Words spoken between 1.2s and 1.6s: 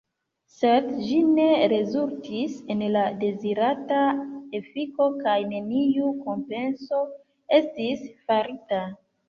ne